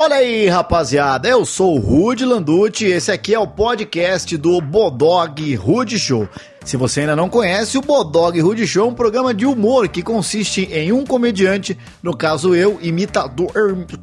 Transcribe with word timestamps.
Olha 0.00 0.14
aí, 0.14 0.46
rapaziada, 0.46 1.28
eu 1.28 1.44
sou 1.44 1.74
o 1.74 1.80
Rude 1.80 2.24
Landucci 2.24 2.84
esse 2.84 3.10
aqui 3.10 3.34
é 3.34 3.38
o 3.38 3.48
podcast 3.48 4.36
do 4.36 4.60
Bodog 4.60 5.56
Rude 5.56 5.98
Show. 5.98 6.28
Se 6.64 6.76
você 6.76 7.00
ainda 7.00 7.16
não 7.16 7.28
conhece, 7.28 7.76
o 7.76 7.80
Bodog 7.80 8.38
Rude 8.40 8.64
Show 8.64 8.86
é 8.86 8.88
um 8.90 8.94
programa 8.94 9.34
de 9.34 9.44
humor 9.44 9.88
que 9.88 10.00
consiste 10.00 10.68
em 10.72 10.92
um 10.92 11.04
comediante, 11.04 11.76
no 12.00 12.16
caso 12.16 12.54
eu, 12.54 12.78
imitador, 12.80 13.50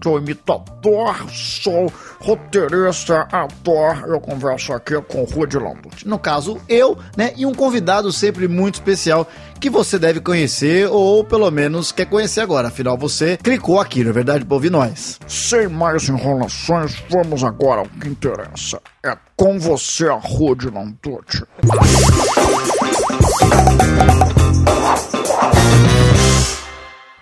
sou 0.04 0.18
imitador, 0.18 1.31
sou 1.31 1.90
roteirista, 2.20 3.22
ator, 3.32 4.04
eu 4.06 4.20
converso 4.20 4.74
aqui 4.74 5.00
com 5.04 5.22
o 5.22 5.26
Rude 5.26 5.58
Landucci. 5.58 6.06
No 6.06 6.20
caso 6.20 6.60
eu, 6.68 6.98
né, 7.16 7.32
e 7.38 7.46
um 7.46 7.54
convidado 7.54 8.12
sempre 8.12 8.50
muito 8.50 8.74
especial 8.74 9.26
que 9.60 9.69
você 9.69 9.97
deve 9.97 10.19
conhecer 10.19 10.88
ou 10.90 11.24
pelo 11.24 11.49
menos 11.51 11.92
quer 11.92 12.06
conhecer 12.06 12.42
agora, 12.42 12.67
afinal 12.67 12.97
você 12.97 13.38
clicou 13.38 13.79
aqui, 13.79 14.03
não 14.03 14.10
é 14.12 14.13
verdade, 14.13 14.46
ouvir 14.49 14.70
nós. 14.70 15.20
Sem 15.28 15.67
mais 15.67 16.08
enrolações, 16.09 17.03
vamos 17.09 17.44
agora 17.44 17.81
ao 17.81 17.88
que 17.88 18.07
interessa. 18.07 18.80
É 19.05 19.16
com 19.35 19.59
você, 19.59 20.07
Rude 20.09 20.70
Landucci. 20.70 21.44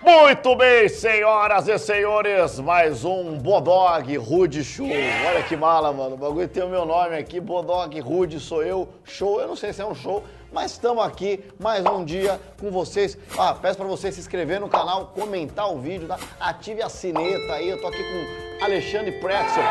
Muito 0.04 0.54
bem, 0.54 0.86
senhoras 0.86 1.66
e 1.66 1.78
senhores, 1.78 2.60
mais 2.60 3.06
um 3.06 3.38
Bodog 3.38 4.14
Rude 4.18 4.62
Show. 4.62 4.86
Olha 4.86 5.42
que 5.42 5.56
mala, 5.56 5.94
mano. 5.94 6.14
O 6.14 6.18
bagulho 6.18 6.46
tem 6.46 6.62
o 6.62 6.68
meu 6.68 6.84
nome 6.84 7.16
aqui, 7.16 7.40
Bodog 7.40 7.98
Rude, 8.00 8.38
sou 8.38 8.62
eu. 8.62 8.86
Show, 9.02 9.40
eu 9.40 9.48
não 9.48 9.56
sei 9.56 9.72
se 9.72 9.80
é 9.80 9.86
um 9.86 9.94
show, 9.94 10.22
mas 10.52 10.72
estamos 10.72 11.02
aqui 11.02 11.42
mais 11.58 11.82
um 11.86 12.04
dia 12.04 12.38
com 12.60 12.70
vocês. 12.70 13.16
Ah, 13.38 13.54
peço 13.54 13.78
para 13.78 13.86
você 13.86 14.12
se 14.12 14.20
inscrever 14.20 14.60
no 14.60 14.68
canal, 14.68 15.06
comentar 15.06 15.72
o 15.72 15.78
vídeo, 15.78 16.06
tá? 16.06 16.18
ative 16.38 16.82
a 16.82 16.90
sineta 16.90 17.54
aí. 17.54 17.70
Eu 17.70 17.80
tô 17.80 17.86
aqui 17.86 18.02
com 18.04 18.62
Alexandre 18.62 19.12
Pretzel. 19.12 19.64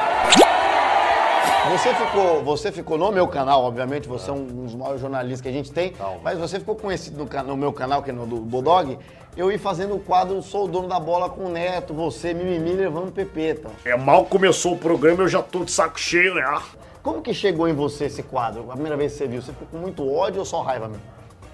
Você 1.72 1.94
ficou, 1.96 2.44
você 2.44 2.72
ficou 2.72 2.98
no 2.98 3.12
meu 3.12 3.28
canal, 3.28 3.64
obviamente, 3.64 4.08
você 4.08 4.30
é 4.30 4.34
um 4.34 4.46
dos 4.46 4.76
maiores 4.76 5.00
jornalistas 5.00 5.42
que 5.42 5.48
a 5.48 5.52
gente 5.52 5.72
tem, 5.72 5.94
mas 6.22 6.38
você 6.38 6.60
ficou 6.60 6.76
conhecido 6.76 7.18
no, 7.18 7.44
no 7.44 7.58
meu 7.58 7.72
canal, 7.72 8.04
que 8.04 8.10
é 8.10 8.14
no 8.14 8.28
do 8.28 8.38
Bodog. 8.38 9.00
Eu 9.36 9.52
ia 9.52 9.58
fazendo 9.58 9.96
o 9.96 10.00
quadro 10.00 10.42
Sou 10.42 10.66
o 10.66 10.68
dono 10.68 10.88
da 10.88 11.00
bola 11.00 11.30
com 11.30 11.46
o 11.46 11.50
Neto, 11.50 11.94
você, 11.94 12.34
mimimi, 12.34 12.74
levando 12.74 13.12
pepeta. 13.12 13.70
É 13.86 13.96
mal 13.96 14.26
começou 14.26 14.74
o 14.74 14.78
programa, 14.78 15.24
eu 15.24 15.28
já 15.28 15.42
tô 15.42 15.64
de 15.64 15.72
saco 15.72 16.00
cheio, 16.00 16.36
né? 16.36 16.62
Como 17.02 17.22
que 17.22 17.34
chegou 17.34 17.68
em 17.68 17.74
você 17.74 18.06
esse 18.06 18.22
quadro? 18.22 18.70
A 18.70 18.74
primeira 18.74 18.98
vez 18.98 19.14
que 19.14 19.20
você 19.20 19.28
viu, 19.28 19.42
você 19.42 19.54
ficou 19.54 19.68
com 19.72 19.78
muito 19.78 20.10
ódio 20.14 20.40
ou 20.40 20.46
só 20.46 20.62
raiva 20.62 20.88
mesmo? 20.88 21.13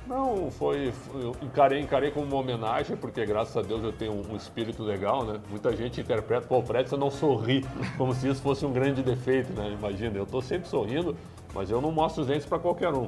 Não, 0.09 0.49
foi, 0.49 0.91
eu 1.13 1.35
encarei, 1.39 1.79
encarei 1.79 2.09
como 2.09 2.25
uma 2.25 2.37
homenagem, 2.37 2.97
porque 2.97 3.23
graças 3.27 3.55
a 3.55 3.61
Deus 3.61 3.83
eu 3.83 3.91
tenho 3.93 4.11
um, 4.11 4.33
um 4.33 4.35
espírito 4.35 4.81
legal, 4.81 5.23
né? 5.23 5.39
Muita 5.51 5.75
gente 5.75 6.01
interpreta, 6.01 6.47
pô, 6.47 6.57
o 6.57 6.63
Pretzel 6.63 6.97
não 6.97 7.11
sorri, 7.11 7.63
como 7.95 8.11
se 8.15 8.27
isso 8.27 8.41
fosse 8.41 8.65
um 8.65 8.73
grande 8.73 9.03
defeito, 9.03 9.53
né? 9.53 9.69
Imagina, 9.71 10.17
eu 10.17 10.25
tô 10.25 10.41
sempre 10.41 10.67
sorrindo, 10.67 11.15
mas 11.53 11.69
eu 11.69 11.79
não 11.79 11.91
mostro 11.91 12.21
os 12.23 12.27
dentes 12.27 12.47
pra 12.47 12.57
qualquer 12.57 12.91
um. 12.91 13.07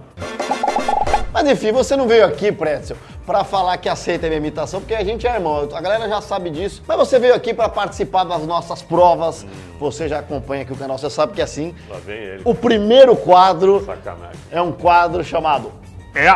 Mas 1.34 1.48
enfim, 1.50 1.72
você 1.72 1.96
não 1.96 2.08
veio 2.08 2.24
aqui, 2.24 2.52
Pretzel, 2.52 2.96
pra 3.26 3.44
falar 3.44 3.78
que 3.78 3.90
aceita 3.90 4.28
a 4.28 4.30
minha 4.30 4.38
imitação, 4.38 4.80
porque 4.80 4.94
a 4.94 5.04
gente 5.04 5.26
é 5.26 5.34
irmão, 5.34 5.68
a 5.74 5.82
galera 5.82 6.08
já 6.08 6.22
sabe 6.22 6.52
disso. 6.52 6.84
Mas 6.88 6.98
você 6.98 7.18
veio 7.18 7.34
aqui 7.34 7.52
pra 7.52 7.68
participar 7.68 8.26
das 8.26 8.46
nossas 8.46 8.84
provas. 8.84 9.44
Você 9.80 10.08
já 10.08 10.20
acompanha 10.20 10.62
aqui 10.62 10.74
o 10.74 10.78
canal, 10.78 11.00
você 11.00 11.10
sabe 11.10 11.34
que 11.34 11.42
é 11.42 11.46
assim. 11.46 11.74
Lá 11.90 11.98
vem 11.98 12.18
ele, 12.20 12.42
O 12.46 12.54
primeiro 12.54 13.16
quadro 13.16 13.84
sacanagem. 13.86 14.40
é 14.52 14.62
um 14.62 14.72
quadro 14.72 15.24
chamado 15.24 15.72
É 16.14 16.28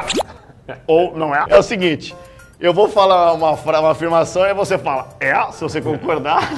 ou 0.88 1.16
não 1.16 1.34
é. 1.34 1.46
É 1.50 1.58
o 1.58 1.64
seguinte, 1.64 2.16
eu 2.60 2.74
vou 2.74 2.88
falar 2.88 3.34
uma, 3.34 3.52
uma 3.52 3.92
afirmação 3.92 4.46
e 4.46 4.54
você 4.54 4.78
fala 4.78 5.10
é, 5.20 5.34
se 5.52 5.62
você 5.62 5.82
concordar. 5.82 6.42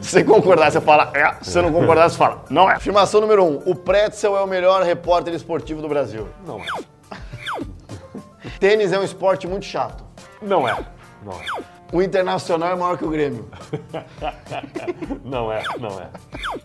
se 0.00 0.10
você 0.10 0.24
concordar, 0.24 0.70
você 0.70 0.80
fala 0.80 1.10
é. 1.14 1.34
Se 1.42 1.52
você 1.52 1.62
não 1.62 1.72
concordar, 1.72 2.10
você 2.10 2.16
fala 2.16 2.44
não 2.50 2.70
é. 2.70 2.74
Afirmação 2.74 3.20
número 3.20 3.44
um, 3.44 3.62
o 3.64 3.74
Pretzel 3.74 4.36
é 4.36 4.40
o 4.40 4.46
melhor 4.46 4.82
repórter 4.82 5.34
esportivo 5.34 5.80
do 5.80 5.88
Brasil. 5.88 6.28
Não 6.46 6.60
é. 6.60 6.66
Tênis 8.60 8.92
é 8.92 8.98
um 8.98 9.04
esporte 9.04 9.46
muito 9.46 9.64
chato. 9.64 10.04
Não 10.42 10.68
é. 10.68 10.76
Não 11.24 11.32
é. 11.32 11.44
O 11.90 12.02
Internacional 12.02 12.72
é 12.72 12.76
maior 12.76 12.98
que 12.98 13.04
o 13.04 13.08
Grêmio. 13.08 13.48
Não 15.24 15.50
é. 15.50 15.62
Não 15.80 15.98
é. 15.98 16.08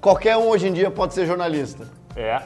Qualquer 0.01 0.35
um 0.35 0.49
hoje 0.49 0.67
em 0.67 0.73
dia 0.73 0.91
pode 0.91 1.13
ser 1.13 1.25
jornalista. 1.25 1.87
É. 2.15 2.41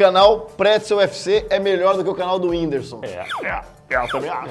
Canal 0.00 0.46
Pretzel 0.56 0.96
UFC 0.96 1.46
é 1.50 1.58
melhor 1.58 1.94
do 1.94 2.02
que 2.02 2.08
o 2.08 2.14
canal 2.14 2.38
do 2.38 2.48
Whindersson. 2.48 3.02
É. 3.02 3.22
É, 3.46 3.62
é, 3.90 3.96
eu 4.02 4.08
também 4.08 4.30
acho. 4.30 4.48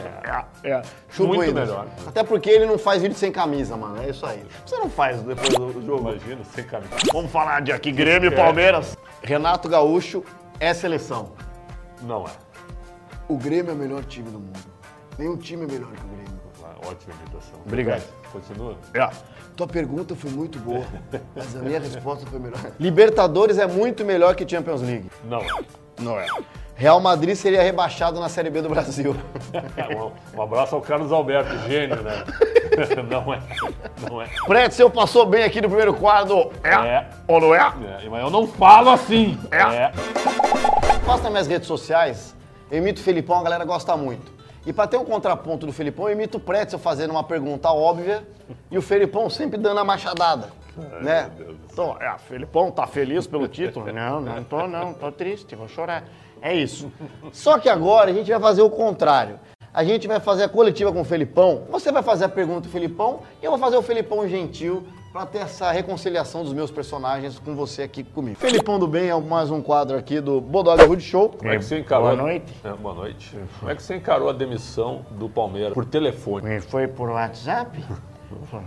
É, 0.64 0.70
é. 0.70 0.82
Chupa 1.10 1.24
o 1.24 1.28
Muito 1.30 1.50
Whindersson. 1.50 1.72
melhor. 1.72 1.88
Até 2.06 2.24
porque 2.24 2.52
ele 2.52 2.68
não 2.68 2.78
faz 2.78 3.02
vídeo 3.02 3.18
sem 3.18 3.32
camisa, 3.32 3.76
mano. 3.76 4.00
É 4.00 4.12
isso 4.12 4.24
aí. 4.28 4.46
Você 4.64 4.78
não 4.78 4.92
faz 4.92 5.20
depois 5.24 5.50
do 5.50 5.84
jogo. 5.84 6.08
Imagina, 6.12 6.44
sem 6.54 6.64
camisa. 6.64 6.92
Vamos 7.12 7.32
falar 7.32 7.62
de 7.62 7.72
aqui, 7.72 7.92
Grêmio 7.92 8.32
e 8.32 8.36
Palmeiras. 8.36 8.96
Renato 9.24 9.68
Gaúcho 9.68 10.24
é 10.60 10.72
seleção. 10.72 11.32
Não 12.04 12.26
é. 12.28 12.32
O 13.28 13.36
Grêmio 13.36 13.72
é 13.72 13.74
o 13.74 13.78
melhor 13.78 14.04
time 14.06 14.30
do 14.30 14.40
mundo. 14.40 14.60
Nenhum 15.18 15.36
time 15.36 15.64
é 15.64 15.68
melhor 15.68 15.90
que 15.90 16.06
o 16.06 16.10
Grêmio. 16.10 16.29
Ótima 16.86 17.14
imitação. 17.22 17.60
Obrigado. 17.66 18.04
Continua. 18.32 18.78
É. 18.94 19.10
Tua 19.56 19.68
pergunta 19.68 20.16
foi 20.16 20.30
muito 20.30 20.58
boa, 20.60 20.86
mas 21.36 21.56
a 21.56 21.60
minha 21.60 21.80
resposta 21.80 22.26
foi 22.26 22.40
melhor. 22.40 22.60
Libertadores 22.80 23.58
é 23.58 23.68
muito 23.68 24.06
melhor 24.06 24.36
que 24.36 24.48
Champions 24.48 24.82
League. 24.82 25.10
Não 25.26 25.40
é. 25.40 25.48
Não 26.00 26.20
é. 26.20 26.26
Real 26.76 27.02
Madrid 27.02 27.36
seria 27.36 27.62
rebaixado 27.62 28.22
na 28.22 28.30
Série 28.30 28.50
B 28.50 28.62
do 28.62 28.70
Brasil. 28.70 29.16
Um, 29.90 30.38
um 30.38 30.42
abraço 30.42 30.76
ao 30.76 30.82
Carlos 30.82 31.12
Alberto, 31.12 31.58
gênio, 31.68 32.02
né? 32.04 32.24
Não 33.10 33.34
é. 33.34 33.42
Não 34.08 34.22
é. 34.22 34.28
Pretzel 34.46 34.90
passou 34.90 35.26
bem 35.26 35.44
aqui 35.44 35.60
no 35.60 35.68
primeiro 35.68 35.94
quadro. 35.94 36.52
É. 36.64 36.70
É. 36.74 37.10
Ou 37.28 37.42
não 37.42 37.56
é? 37.56 37.58
É, 37.58 38.08
mas 38.08 38.24
eu 38.24 38.30
não 38.30 38.48
falo 38.48 38.92
assim. 38.92 39.38
É. 39.52 39.58
É. 39.58 39.92
Posta 41.06 41.24
nas 41.24 41.32
minhas 41.32 41.48
redes 41.48 41.68
sociais, 41.68 42.36
eu 42.70 42.78
imito 42.78 43.02
o 43.02 43.04
Felipão, 43.04 43.40
a 43.40 43.44
galera 43.44 43.66
gosta 43.66 43.98
muito. 43.98 44.39
E 44.70 44.74
pra 44.74 44.86
ter 44.86 44.98
um 44.98 45.04
contraponto 45.04 45.66
do 45.66 45.74
Felipão, 45.74 46.08
eu 46.08 46.14
imito 46.14 46.38
o 46.38 46.40
Pretzel 46.40 46.78
fazendo 46.78 47.10
uma 47.10 47.24
pergunta 47.24 47.72
óbvia 47.72 48.22
e 48.70 48.78
o 48.78 48.84
Felipão 48.84 49.28
sempre 49.28 49.58
dando 49.58 49.80
a 49.80 49.84
machadada. 49.84 50.50
né? 51.02 51.32
Então, 51.74 51.98
é, 52.00 52.16
Felipão 52.20 52.70
tá 52.70 52.86
feliz 52.86 53.26
pelo 53.26 53.48
título? 53.48 53.88
Não, 53.92 54.22
não 54.22 54.44
tô 54.44 54.68
não, 54.68 54.94
tô 54.94 55.12
triste, 55.12 55.56
vou 55.56 55.68
chorar. 55.68 56.04
É 56.40 56.54
isso. 56.54 56.92
Só 57.32 57.58
que 57.58 57.68
agora 57.68 58.12
a 58.12 58.14
gente 58.14 58.30
vai 58.30 58.40
fazer 58.40 58.62
o 58.62 58.70
contrário. 58.70 59.40
A 59.74 59.84
gente 59.84 60.08
vai 60.08 60.20
fazer 60.20 60.44
a 60.44 60.50
coletiva 60.50 60.94
com 60.94 61.02
o 61.02 61.04
Felipão. 61.04 61.64
Você 61.72 61.92
vai 61.92 62.04
fazer 62.04 62.26
a 62.26 62.30
pergunta 62.30 62.62
do 62.62 62.70
Felipão 62.70 63.22
e 63.42 63.46
eu 63.46 63.50
vou 63.50 63.60
fazer 63.60 63.76
o 63.76 63.82
Felipão 63.82 64.28
gentil 64.28 64.86
pra 65.12 65.26
ter 65.26 65.40
essa 65.40 65.72
reconciliação 65.72 66.44
dos 66.44 66.54
meus 66.54 66.70
personagens 66.70 67.40
com 67.40 67.56
você 67.56 67.82
aqui 67.84 68.04
comigo. 68.04 68.38
Felipão 68.38 68.78
do 68.78 68.88
Bem 68.88 69.10
é 69.10 69.20
mais 69.20 69.50
um 69.50 69.62
quadro 69.62 69.98
aqui 69.98 70.22
do 70.22 70.40
Bodog 70.40 70.82
Hood 70.84 71.02
Show. 71.02 71.30
Como 71.30 71.52
é 71.52 71.58
que 71.58 71.66
você 71.66 71.80
encarou? 71.80 72.08
Boa 72.08 72.16
noite. 72.16 72.54
É, 72.64 72.74
boa 72.74 72.94
noite. 72.94 73.36
Como 73.60 73.72
é 73.72 73.76
que 73.76 73.82
você 73.82 73.96
encarou 73.96 74.30
a 74.30 74.34
demissão 74.34 75.06
do 75.12 75.28
Palmeiras 75.28 75.74
por 75.74 75.86
telefone? 75.86 76.62
Foi 76.62 76.88
por 76.88 77.10
WhatsApp? 77.10 77.84
Não, 78.30 78.46
foi 78.46 78.62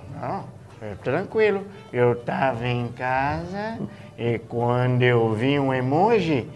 tranquilo. 1.03 1.63
Eu 1.93 2.17
tava 2.17 2.67
em 2.67 2.89
casa 2.89 3.79
e 4.19 4.39
quando 4.39 5.03
eu 5.03 5.33
vi 5.33 5.59
um 5.59 5.73
emoji, 5.73 6.49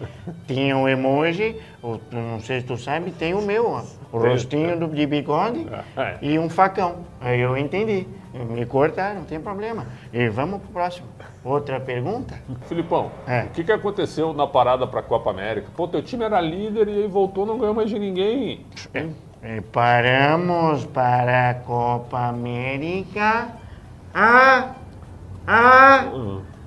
tinha 0.47 0.75
um 0.77 0.87
emoji, 0.87 1.55
o- 1.81 1.99
não 2.11 2.39
sei 2.39 2.61
se 2.61 2.65
tu 2.67 2.77
sabe, 2.77 3.11
tem 3.11 3.33
o 3.33 3.41
meu, 3.41 3.69
ó, 3.69 3.83
o 4.11 4.17
rostinho 4.19 4.77
do, 4.79 4.87
de 4.87 5.05
bigode 5.05 5.65
É. 5.95 6.17
e 6.21 6.37
um 6.39 6.49
facão. 6.49 7.05
Aí 7.21 7.39
eu 7.39 7.57
entendi. 7.57 8.07
Me 8.33 8.65
cortaram, 8.67 9.15
não 9.21 9.23
tem 9.25 9.39
problema. 9.39 9.87
E 10.13 10.29
vamos 10.29 10.61
pro 10.61 10.69
próximo. 10.71 11.07
Outra 11.43 11.79
pergunta? 11.79 12.35
Filipão, 12.67 13.09
É. 13.27 13.43
o 13.43 13.49
que, 13.49 13.63
que 13.63 13.71
aconteceu 13.71 14.31
na 14.33 14.45
parada 14.45 14.85
pra 14.85 15.01
Copa 15.01 15.29
América? 15.31 15.69
Pô, 15.75 15.87
teu 15.87 16.03
time 16.03 16.23
era 16.25 16.39
líder 16.39 16.87
e 16.87 17.03
aí 17.03 17.07
voltou, 17.07 17.45
não 17.47 17.57
ganhou 17.57 17.73
mais 17.73 17.89
de 17.89 17.97
ninguém. 17.97 18.65
Preparamos 19.41 20.85
para 20.85 21.49
a 21.49 21.53
Copa 21.55 22.19
América. 22.27 23.47
Ah! 24.19 24.73
Ah! 25.45 26.11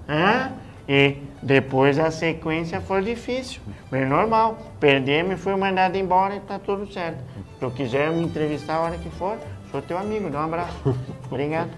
Ah! 0.09 0.53
E 0.89 1.17
depois 1.43 1.99
a 1.99 2.09
sequência 2.13 2.81
foi 2.81 3.03
difícil. 3.03 3.61
Bem 3.91 4.07
normal. 4.07 4.57
Perdemos 4.79 5.33
e 5.33 5.37
fui 5.37 5.57
mandado 5.57 5.97
embora 5.97 6.37
e 6.37 6.41
tá 6.41 6.61
tudo 6.61 6.87
certo. 6.93 7.19
Se 7.55 7.59
tu 7.59 7.69
quiser 7.73 8.13
me 8.13 8.23
entrevistar 8.23 8.77
a 8.77 8.81
hora 8.83 8.99
que 8.99 9.11
for, 9.11 9.37
sou 9.73 9.83
teu 9.83 9.99
amigo. 9.99 10.31
Dá 10.31 10.43
um 10.43 10.45
abraço. 10.45 10.77
Obrigado. 11.29 11.71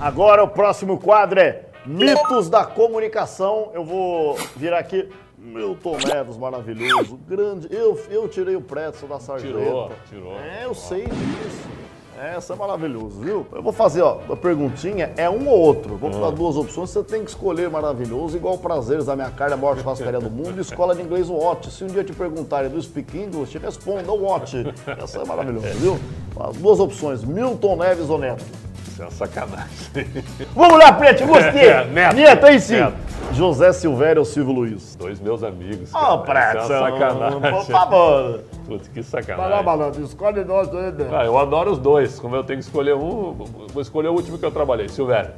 Agora 0.00 0.42
o 0.42 0.48
próximo 0.48 0.98
quadro 0.98 1.40
é 1.40 1.66
Mitos 1.84 2.48
da 2.48 2.64
Comunicação. 2.64 3.70
Eu 3.74 3.84
vou 3.84 4.34
virar 4.56 4.78
aqui. 4.78 5.10
Milton 5.36 5.98
Neves, 6.06 6.38
maravilhoso, 6.38 7.16
grande. 7.28 7.68
Eu, 7.70 8.00
eu 8.10 8.28
tirei 8.28 8.56
o 8.56 8.62
Pretzel 8.62 9.08
da 9.08 9.20
sarjeta. 9.20 9.52
Tirou, 9.52 9.92
tirou. 10.08 10.38
É, 10.40 10.64
eu 10.64 10.74
sei 10.74 11.04
disso. 11.04 11.68
Essa 12.20 12.54
é 12.54 12.56
maravilhoso, 12.56 13.20
viu? 13.20 13.46
Eu 13.52 13.62
vou 13.62 13.72
fazer, 13.72 14.02
ó, 14.02 14.18
a 14.28 14.36
perguntinha 14.36 15.12
é 15.16 15.30
um 15.30 15.48
ou 15.48 15.56
outro. 15.56 15.96
Vou 15.96 16.10
te 16.10 16.18
dar 16.18 16.30
duas 16.30 16.56
opções, 16.56 16.90
você 16.90 17.04
tem 17.04 17.22
que 17.22 17.30
escolher 17.30 17.70
maravilhoso, 17.70 18.36
igual 18.36 18.58
prazeres 18.58 19.06
da 19.06 19.14
minha 19.14 19.30
carne, 19.30 19.54
a 19.54 19.56
maior 19.56 19.78
churrascaria 19.78 20.18
do 20.18 20.28
mundo, 20.28 20.60
escola 20.60 20.96
de 20.96 21.02
inglês 21.02 21.30
Watch. 21.30 21.70
Se 21.70 21.84
um 21.84 21.86
dia 21.86 22.02
te 22.02 22.12
perguntarem 22.12 22.68
do 22.70 22.82
Speak 22.82 23.16
English, 23.16 23.56
responda 23.58 24.12
Watch. 24.12 24.56
Essa 25.00 25.20
é 25.20 25.24
maravilhosa, 25.24 25.68
viu? 25.74 25.96
As 26.40 26.56
duas 26.56 26.80
opções, 26.80 27.22
Milton 27.22 27.76
Neves 27.76 28.10
ou 28.10 28.18
Neto. 28.18 28.44
Isso 28.98 29.02
é 29.02 29.04
uma 29.04 29.12
sacanagem. 29.12 29.68
Vamos 30.56 30.78
lá, 30.78 30.92
Preto, 30.92 31.24
gostei! 31.24 31.68
É, 31.68 31.84
Neto. 31.84 32.16
Neto, 32.16 32.46
aí 32.46 32.58
sim! 32.58 32.80
Neto. 32.80 32.96
José 33.32 33.72
Silvério 33.72 34.20
ou 34.20 34.24
Silvio 34.24 34.52
Luiz? 34.52 34.96
Dois 34.96 35.20
meus 35.20 35.44
amigos. 35.44 35.90
Ó, 35.94 36.18
cara. 36.18 36.62
Isso 36.62 36.72
é 36.72 36.80
uma 36.80 36.90
Preto! 36.90 36.98
sacanagem. 37.08 37.40
Por 37.40 37.64
favor! 37.66 38.40
Putz, 38.66 38.88
que 38.88 39.00
Vai 39.00 39.20
lá, 39.20 39.26
sacanagem. 39.26 39.64
malandro, 39.64 40.02
escolhe 40.02 40.44
nós 40.44 40.74
aí, 40.74 40.90
Neto. 40.92 41.14
Ah, 41.14 41.24
eu 41.24 41.38
adoro 41.38 41.70
os 41.70 41.78
dois. 41.78 42.18
Como 42.18 42.34
eu 42.34 42.42
tenho 42.42 42.58
que 42.58 42.64
escolher 42.64 42.94
um, 42.94 43.34
vou 43.72 43.82
escolher 43.82 44.08
o 44.08 44.14
último 44.14 44.36
que 44.36 44.44
eu 44.44 44.50
trabalhei, 44.50 44.88
Silvério. 44.88 45.30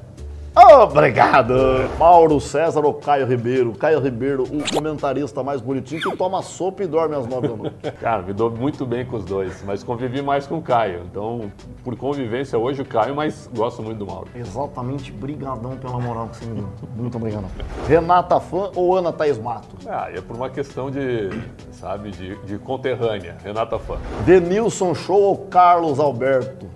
Obrigado! 0.55 1.55
Mauro 1.97 2.41
César 2.41 2.85
ou 2.85 2.95
Caio 2.95 3.25
Ribeiro? 3.25 3.73
Caio 3.73 4.01
Ribeiro, 4.01 4.43
o 4.43 4.75
comentarista 4.75 5.45
mais 5.45 5.61
bonitinho 5.61 6.03
que 6.03 6.17
toma 6.17 6.43
sopa 6.43 6.83
e 6.83 6.87
dorme 6.89 7.15
às 7.15 7.27
nove 7.27 7.49
da 7.49 7.57
noite. 7.57 7.77
Cara, 8.01 8.23
me 8.23 8.33
dou 8.33 8.51
muito 8.51 8.85
bem 8.85 9.07
com 9.07 9.17
os 9.17 9.25
dois, 9.25 9.63
mas 9.65 9.85
convivi 9.85 10.21
mais 10.21 10.49
com 10.49 10.59
o 10.59 10.63
Caio. 10.63 11.03
Então, 11.09 11.53
por 11.85 11.97
convivência 11.97 12.59
hoje, 12.59 12.83
o 12.83 12.85
Caio, 12.85 13.15
mas 13.15 13.49
gosto 13.55 13.81
muito 13.81 13.99
do 13.99 14.07
Mauro. 14.07 14.27
Exatamente, 14.35 15.13
brigadão 15.13 15.77
pela 15.77 16.01
moral 16.01 16.29
que 16.29 16.39
você 16.39 16.47
me 16.47 16.57
deu. 16.57 16.69
Muito 16.97 17.17
obrigado. 17.17 17.47
Renata 17.87 18.41
Fã 18.41 18.71
ou 18.75 18.97
Ana 18.97 19.13
Thaís 19.13 19.39
Mato? 19.39 19.77
Ah, 19.87 20.09
é 20.13 20.21
por 20.21 20.35
uma 20.35 20.51
questão 20.51 20.91
de, 20.91 21.31
sabe, 21.71 22.11
de, 22.11 22.35
de 22.45 22.59
conterrânea. 22.59 23.37
Renata 23.45 23.79
Fã. 23.79 23.99
Denilson 24.27 24.95
Show 24.95 25.21
ou 25.21 25.39
Carlos 25.47 26.01
Alberto? 26.01 26.67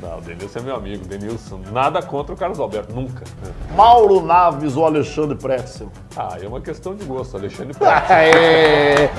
Não, 0.00 0.18
o 0.18 0.20
Denilson 0.20 0.58
é 0.58 0.62
meu 0.62 0.76
amigo, 0.76 1.06
Denilson. 1.06 1.60
Nada 1.72 2.02
contra 2.02 2.34
o 2.34 2.36
Carlos 2.36 2.60
Alberto, 2.60 2.94
nunca. 2.94 3.24
Mauro 3.74 4.20
Naves 4.20 4.76
ou 4.76 4.84
Alexandre 4.84 5.36
Pretzel? 5.36 5.90
Ah, 6.14 6.36
é 6.40 6.46
uma 6.46 6.60
questão 6.60 6.94
de 6.94 7.04
gosto, 7.04 7.36
Alexandre 7.36 7.72
Prato. 7.78 8.12
É... 8.12 9.10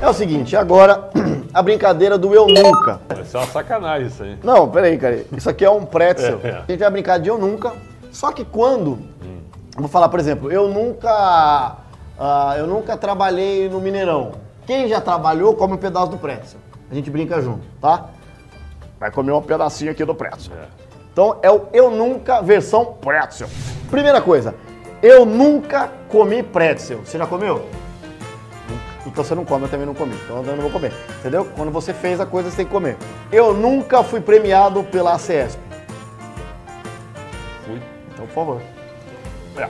é 0.00 0.08
o 0.08 0.12
seguinte, 0.12 0.54
agora 0.56 1.08
a 1.54 1.62
brincadeira 1.62 2.18
do 2.18 2.34
eu 2.34 2.46
nunca. 2.46 3.00
Isso 3.22 3.36
é 3.36 3.40
uma 3.40 3.46
sacanagem 3.46 4.08
isso 4.08 4.22
aí. 4.22 4.38
Não, 4.42 4.68
peraí, 4.68 4.98
cara. 4.98 5.24
Isso 5.34 5.48
aqui 5.48 5.64
é 5.64 5.70
um 5.70 5.86
pretzel. 5.86 6.40
É, 6.44 6.48
é. 6.48 6.62
A 6.68 6.70
gente 6.70 6.80
vai 6.80 6.90
brincar 6.90 7.18
de 7.18 7.28
eu 7.28 7.38
nunca. 7.38 7.72
Só 8.10 8.30
que 8.30 8.44
quando. 8.44 8.98
Eu 9.74 9.80
Vou 9.80 9.88
falar, 9.88 10.10
por 10.10 10.20
exemplo, 10.20 10.52
eu 10.52 10.68
nunca. 10.68 11.76
ah, 12.18 12.54
eu 12.58 12.66
nunca 12.66 12.94
trabalhei 12.94 13.70
no 13.70 13.80
Mineirão. 13.80 14.32
Quem 14.66 14.86
já 14.86 15.00
trabalhou, 15.00 15.54
come 15.54 15.74
um 15.74 15.78
pedaço 15.78 16.10
do 16.10 16.18
pretzel. 16.18 16.60
A 16.90 16.94
gente 16.94 17.10
brinca 17.10 17.40
junto, 17.40 17.62
tá? 17.80 18.10
Vai 19.02 19.10
comer 19.10 19.32
um 19.32 19.42
pedacinho 19.42 19.90
aqui 19.90 20.04
do 20.04 20.14
pretzel. 20.14 20.54
É. 20.54 20.66
Então 21.12 21.36
é 21.42 21.50
o 21.50 21.66
eu 21.72 21.90
nunca 21.90 22.40
versão 22.40 22.84
pretzel. 22.84 23.48
Primeira 23.90 24.22
coisa, 24.22 24.54
eu 25.02 25.26
nunca 25.26 25.90
comi 26.08 26.40
pretzel. 26.40 27.00
Você 27.04 27.18
já 27.18 27.26
comeu? 27.26 27.68
Então 29.04 29.24
você 29.24 29.34
não 29.34 29.44
come, 29.44 29.64
eu 29.64 29.68
também 29.68 29.86
não 29.86 29.92
comi. 29.92 30.14
Então 30.24 30.36
eu 30.36 30.54
não 30.54 30.62
vou 30.62 30.70
comer. 30.70 30.92
Entendeu? 31.18 31.44
Quando 31.44 31.72
você 31.72 31.92
fez 31.92 32.20
a 32.20 32.26
coisa, 32.26 32.48
você 32.48 32.58
tem 32.58 32.64
que 32.64 32.70
comer. 32.70 32.96
Eu 33.32 33.52
nunca 33.52 34.04
fui 34.04 34.20
premiado 34.20 34.84
pela 34.84 35.14
ACESP. 35.14 35.60
Fui. 37.66 37.82
Então, 38.14 38.24
por 38.28 38.34
favor. 38.34 38.62
É. 39.56 39.68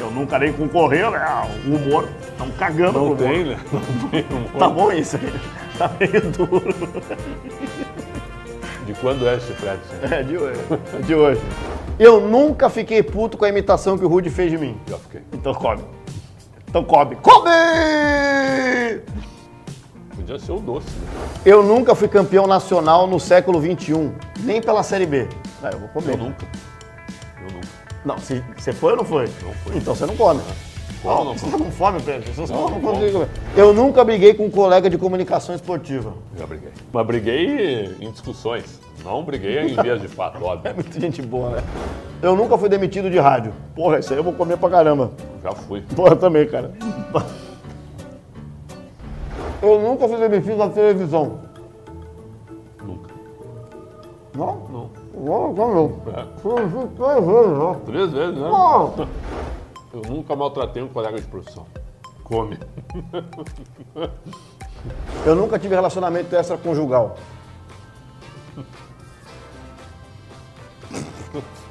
Eu 0.00 0.10
nunca 0.10 0.38
nem 0.38 0.54
concorreu, 0.54 1.10
né? 1.10 1.20
O 1.66 1.76
humor. 1.76 2.08
Estão 2.30 2.50
cagando 2.52 2.98
Não 2.98 3.14
pro 3.14 3.26
humor. 3.26 3.34
tem, 3.34 3.44
né? 3.44 3.58
Não 3.70 4.08
tem 4.08 4.24
humor. 4.30 4.58
Tá 4.58 4.68
bom 4.70 4.90
isso 4.90 5.16
aí. 5.16 5.34
Tá 5.76 5.90
meio 6.00 6.20
duro. 6.32 6.74
De 8.92 9.00
quando 9.00 9.26
é 9.26 9.36
esse 9.36 9.52
Fred? 9.54 9.80
É 10.14 10.22
de 10.22 10.36
hoje. 10.36 10.60
De 11.06 11.14
hoje. 11.14 11.40
Eu 11.98 12.20
nunca 12.20 12.68
fiquei 12.68 13.02
puto 13.02 13.36
com 13.38 13.44
a 13.44 13.48
imitação 13.48 13.96
que 13.96 14.04
o 14.04 14.08
Rude 14.08 14.28
fez 14.30 14.50
de 14.50 14.58
mim. 14.58 14.76
Já 14.88 14.98
fiquei. 14.98 15.22
Então 15.32 15.54
come. 15.54 15.82
Então 16.68 16.84
come. 16.84 17.16
Come! 17.16 17.50
Podia 20.14 20.38
ser 20.38 20.52
o 20.52 20.58
doce, 20.60 20.86
né? 20.90 21.06
Eu 21.44 21.62
nunca 21.62 21.94
fui 21.94 22.08
campeão 22.08 22.46
nacional 22.46 23.06
no 23.06 23.18
século 23.18 23.60
XXI, 23.60 24.12
nem 24.40 24.60
pela 24.60 24.82
Série 24.82 25.06
B. 25.06 25.28
Ah, 25.62 25.70
eu 25.72 25.78
vou 25.78 25.88
comer. 25.88 26.12
Eu 26.12 26.18
nunca. 26.18 26.46
Eu 27.46 27.52
nunca. 27.52 27.68
Não, 28.04 28.18
se- 28.18 28.42
você 28.56 28.72
foi 28.72 28.92
ou 28.92 28.98
não 28.98 29.04
foi? 29.04 29.28
Não 29.42 29.52
fui. 29.64 29.76
Então 29.76 29.94
você 29.94 30.06
não 30.06 30.16
come. 30.16 30.40
Não, 30.40 30.71
não 31.04 31.32
você 31.36 31.46
tá 31.50 31.58
com 31.58 31.70
fome, 31.70 32.00
Pedro? 32.00 32.32
Você 32.32 32.52
não, 32.52 32.68
não 32.70 32.80
consegue 32.80 33.12
comer. 33.12 33.28
Eu 33.56 33.74
nunca 33.74 34.04
briguei 34.04 34.34
com 34.34 34.46
um 34.46 34.50
colega 34.50 34.88
de 34.88 34.96
comunicação 34.96 35.54
esportiva. 35.54 36.14
Já 36.36 36.46
briguei. 36.46 36.70
Mas 36.92 37.06
briguei 37.06 37.96
em 38.00 38.10
discussões. 38.10 38.80
Não 39.04 39.24
briguei 39.24 39.58
em 39.58 39.82
vias 39.82 40.00
de 40.00 40.06
fato, 40.08 40.38
É 40.42 40.44
óbvio. 40.46 40.74
muita 40.74 41.00
gente 41.00 41.20
boa, 41.22 41.50
né? 41.50 41.62
Eu 42.22 42.36
nunca 42.36 42.56
fui 42.56 42.68
demitido 42.68 43.10
de 43.10 43.18
rádio. 43.18 43.52
Porra, 43.74 43.98
isso 43.98 44.12
aí 44.12 44.18
eu 44.18 44.22
vou 44.22 44.32
comer 44.32 44.56
pra 44.56 44.70
caramba. 44.70 45.10
Já 45.42 45.50
fui. 45.52 45.80
Porra, 45.96 46.14
também, 46.14 46.46
cara. 46.46 46.72
Eu 49.60 49.80
nunca 49.80 50.06
fui 50.06 50.18
demitido 50.18 50.58
da 50.58 50.68
televisão. 50.68 51.40
Nunca. 52.84 53.10
Não? 54.36 54.56
Não. 54.70 54.90
Não, 55.14 55.52
não, 55.52 55.74
não. 55.74 55.92
É. 56.16 56.24
Fui 56.40 56.54
três 56.96 57.24
vezes. 57.24 57.76
Três 57.86 58.12
vezes, 58.12 58.34
né? 58.36 58.48
Não. 58.48 58.94
Eu 59.92 60.02
nunca 60.08 60.34
maltratei 60.34 60.82
um 60.82 60.88
colega 60.88 61.20
de 61.20 61.26
profissão. 61.26 61.66
Come. 62.24 62.58
Eu 65.24 65.36
nunca 65.36 65.58
tive 65.58 65.74
relacionamento 65.74 66.34
extraconjugal. 66.34 67.16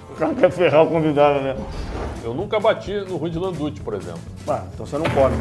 O 0.10 0.16
cara 0.16 0.34
quer 0.36 0.52
ferrar 0.52 0.84
o 0.84 0.88
convidado, 0.88 1.42
né? 1.42 1.56
Eu 2.24 2.34
nunca 2.34 2.60
bati 2.60 2.94
no 2.94 3.18
Rui 3.18 3.30
de 3.30 3.40
Landucci, 3.40 3.82
por 3.82 3.96
exemplo. 3.96 4.22
Ah, 4.48 4.64
então 4.74 4.86
você 4.86 4.98
não 4.98 5.06
pode. 5.06 5.36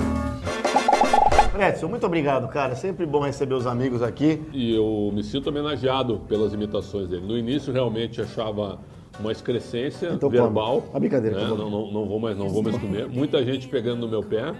Edson, 1.60 1.88
muito 1.88 2.06
obrigado, 2.06 2.48
cara. 2.48 2.74
Sempre 2.74 3.04
bom 3.04 3.20
receber 3.20 3.54
os 3.54 3.66
amigos 3.66 4.02
aqui. 4.02 4.42
E 4.52 4.74
eu 4.74 5.10
me 5.12 5.22
sinto 5.22 5.48
homenageado 5.48 6.20
pelas 6.28 6.54
imitações 6.54 7.08
dele. 7.08 7.26
No 7.26 7.36
início 7.36 7.72
realmente 7.72 8.22
achava 8.22 8.78
uma 9.20 9.32
excrescência 9.32 10.08
Então, 10.12 10.28
verbal. 10.30 10.82
come. 10.82 10.96
A 10.96 10.98
brincadeira, 10.98 11.38
né? 11.38 11.44
não, 11.48 11.70
não, 11.70 11.90
não 11.92 12.06
vou 12.06 12.18
mais, 12.18 12.36
não 12.36 12.48
vou 12.48 12.62
mais 12.62 12.76
comer. 12.76 13.06
Muita 13.08 13.44
gente 13.44 13.68
pegando 13.68 14.00
no 14.00 14.08
meu 14.08 14.22
pé. 14.22 14.52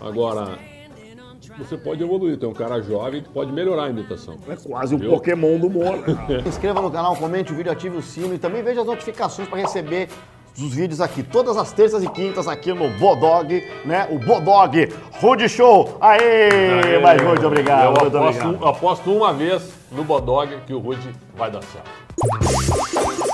Agora, 0.00 0.58
você 1.58 1.76
pode 1.76 2.02
evoluir. 2.02 2.38
Tem 2.38 2.48
um 2.48 2.52
cara 2.54 2.80
jovem 2.80 3.22
que 3.22 3.28
pode 3.28 3.52
melhorar 3.52 3.84
a 3.84 3.90
imitação. 3.90 4.36
É 4.48 4.56
quase 4.56 4.94
o 4.94 4.98
Viu? 4.98 5.10
Pokémon 5.10 5.58
do 5.58 5.66
humor. 5.66 5.98
Se 6.42 6.48
inscreva 6.48 6.80
no 6.80 6.90
canal, 6.90 7.16
comente 7.16 7.52
o 7.52 7.56
vídeo, 7.56 7.72
ative 7.72 7.96
o 7.96 8.02
sino 8.02 8.34
e 8.34 8.38
também 8.38 8.62
veja 8.62 8.80
as 8.80 8.86
notificações 8.86 9.48
para 9.48 9.58
receber 9.58 10.08
os 10.54 10.74
vídeos 10.74 11.00
aqui, 11.00 11.22
todas 11.22 11.56
as 11.56 11.72
terças 11.72 12.04
e 12.04 12.08
quintas 12.10 12.46
aqui 12.46 12.74
no 12.74 12.90
Bodog, 12.98 13.64
né? 13.86 14.06
O 14.10 14.18
Bodog 14.18 14.86
Rude 15.18 15.48
Show. 15.48 15.96
Aê! 15.98 16.98
Mas 17.02 17.22
muito 17.22 17.46
obrigado, 17.46 17.84
Eu 17.84 18.00
muito 18.02 18.18
aposto, 18.18 18.44
obrigado. 18.44 18.66
aposto 18.68 19.10
uma 19.12 19.32
vez 19.32 19.72
no 19.90 20.04
Bodog 20.04 20.54
que 20.66 20.74
o 20.74 20.78
Rude 20.78 21.08
vai 21.34 21.50
dar 21.50 21.62
certo. 21.62 23.31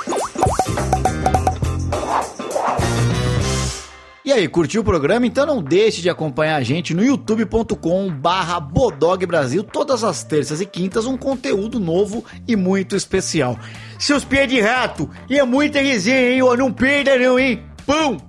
E 4.29 4.33
aí, 4.33 4.47
curtiu 4.47 4.83
o 4.83 4.85
programa? 4.85 5.27
Então 5.27 5.47
não 5.47 5.63
deixe 5.63 6.03
de 6.03 6.11
acompanhar 6.11 6.57
a 6.57 6.63
gente 6.63 6.93
no 6.93 7.03
youtube.com 7.03 8.11
barra 8.11 8.61
Bodog 8.61 9.25
Brasil, 9.25 9.65
todas 9.65 10.05
as 10.05 10.23
terças 10.23 10.61
e 10.61 10.67
quintas, 10.67 11.07
um 11.07 11.17
conteúdo 11.17 11.81
novo 11.81 12.23
e 12.47 12.55
muito 12.55 12.95
especial. 12.95 13.59
Seus 13.99 14.27
pés 14.27 14.47
de 14.47 14.61
rato, 14.61 15.09
e 15.31 15.39
é 15.39 15.45
muita 15.45 15.81
resenha, 15.81 16.33
hein? 16.33 16.43
Ó, 16.43 16.55
Não 16.55 16.71
perda 16.71 17.17
não, 17.17 17.39
hein? 17.39 17.63
Pão! 17.87 18.28